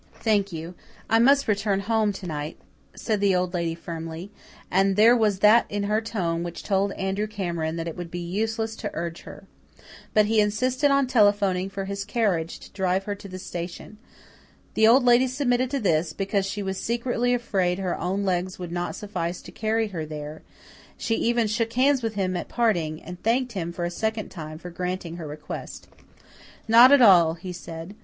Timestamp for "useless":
8.17-8.75